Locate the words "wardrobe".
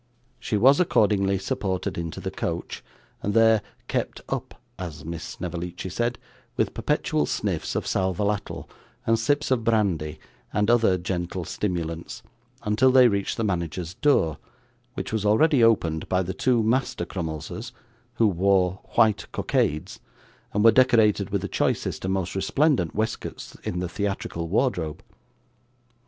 24.47-25.03